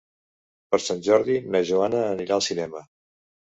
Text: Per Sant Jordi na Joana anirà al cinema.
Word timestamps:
Per 0.75 0.79
Sant 0.85 1.03
Jordi 1.09 1.37
na 1.57 1.63
Joana 1.69 2.03
anirà 2.17 2.41
al 2.41 2.47
cinema. 2.51 2.87